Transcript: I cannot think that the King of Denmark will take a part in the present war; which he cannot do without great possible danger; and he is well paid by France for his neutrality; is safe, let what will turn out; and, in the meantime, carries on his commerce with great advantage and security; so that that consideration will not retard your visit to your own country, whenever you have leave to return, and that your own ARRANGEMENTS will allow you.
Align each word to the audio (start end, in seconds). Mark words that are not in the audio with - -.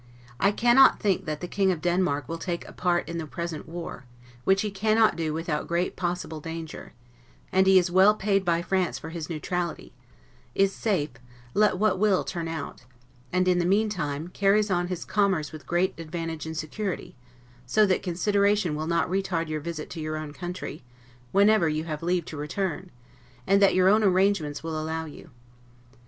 I 0.39 0.51
cannot 0.51 0.99
think 0.99 1.25
that 1.25 1.41
the 1.41 1.47
King 1.47 1.71
of 1.71 1.79
Denmark 1.79 2.27
will 2.27 2.39
take 2.39 2.67
a 2.67 2.73
part 2.73 3.07
in 3.07 3.19
the 3.19 3.27
present 3.27 3.69
war; 3.69 4.05
which 4.45 4.63
he 4.63 4.71
cannot 4.71 5.15
do 5.15 5.31
without 5.31 5.67
great 5.67 5.95
possible 5.95 6.39
danger; 6.39 6.93
and 7.51 7.67
he 7.67 7.77
is 7.77 7.91
well 7.91 8.15
paid 8.15 8.43
by 8.43 8.63
France 8.63 8.97
for 8.97 9.11
his 9.11 9.29
neutrality; 9.29 9.93
is 10.55 10.73
safe, 10.73 11.11
let 11.53 11.77
what 11.77 11.99
will 11.99 12.23
turn 12.23 12.47
out; 12.47 12.85
and, 13.31 13.47
in 13.47 13.59
the 13.59 13.63
meantime, 13.67 14.29
carries 14.29 14.71
on 14.71 14.87
his 14.87 15.05
commerce 15.05 15.51
with 15.51 15.67
great 15.67 15.93
advantage 15.99 16.47
and 16.47 16.57
security; 16.57 17.15
so 17.67 17.81
that 17.85 17.93
that 17.97 18.01
consideration 18.01 18.73
will 18.73 18.87
not 18.87 19.07
retard 19.07 19.49
your 19.49 19.61
visit 19.61 19.87
to 19.91 19.99
your 20.01 20.17
own 20.17 20.33
country, 20.33 20.81
whenever 21.31 21.69
you 21.69 21.83
have 21.83 22.01
leave 22.01 22.25
to 22.25 22.35
return, 22.35 22.89
and 23.45 23.61
that 23.61 23.75
your 23.75 23.87
own 23.87 24.01
ARRANGEMENTS 24.03 24.63
will 24.63 24.81
allow 24.81 25.05
you. 25.05 25.29